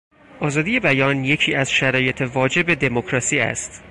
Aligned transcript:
آزادی 0.39 0.79
بیان 0.79 1.23
یکی 1.23 1.55
از 1.55 1.71
شرایط 1.71 2.21
واجب 2.21 2.73
دموکراسی 2.73 3.39
است. 3.39 3.83